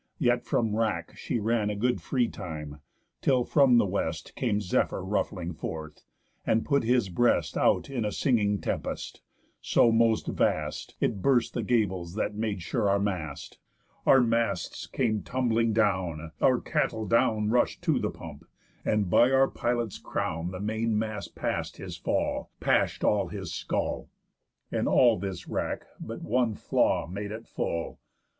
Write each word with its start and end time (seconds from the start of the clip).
Yet 0.17 0.43
from 0.47 0.75
wrack 0.75 1.15
She 1.15 1.39
ran 1.39 1.69
a 1.69 1.75
good 1.75 2.01
free 2.01 2.27
time, 2.27 2.81
till 3.21 3.43
from 3.43 3.77
the 3.77 3.85
West 3.85 4.35
Came 4.35 4.59
Zephyr 4.59 5.05
ruffling 5.05 5.53
forth, 5.53 6.01
and 6.43 6.65
put 6.65 6.81
his 6.83 7.07
breast 7.09 7.55
Out 7.55 7.87
in 7.87 8.03
a 8.03 8.11
singing 8.11 8.57
tempest, 8.59 9.21
so 9.61 9.91
most 9.91 10.25
vast 10.25 10.95
It 10.99 11.21
burst 11.21 11.53
the 11.53 11.61
gables 11.61 12.15
that 12.15 12.33
made 12.33 12.63
sure 12.63 12.89
our 12.89 12.97
mast. 12.97 13.59
Our 14.07 14.21
masts 14.21 14.87
came 14.87 15.21
tumbling 15.21 15.71
down, 15.71 16.31
our 16.41 16.59
cattle 16.59 17.05
down 17.05 17.51
Rush'd 17.51 17.83
to 17.83 17.99
the 17.99 18.09
pump, 18.09 18.45
and 18.83 19.07
by 19.07 19.29
our 19.29 19.47
pilot's 19.49 19.99
crown 19.99 20.49
The 20.49 20.59
main 20.59 20.97
mast 20.97 21.35
pass'd 21.35 21.77
his 21.77 21.95
fall, 21.95 22.49
pash'd 22.59 23.03
all 23.03 23.27
his 23.27 23.53
skull, 23.53 24.09
And 24.71 24.87
all 24.87 25.19
this 25.19 25.47
wrack 25.47 25.85
but 25.99 26.23
one 26.23 26.55
flaw 26.55 27.05
made 27.05 27.31
at 27.31 27.47
full. 27.47 27.99